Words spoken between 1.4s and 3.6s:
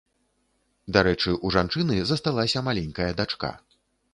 у жанчыны засталася маленькая дачка.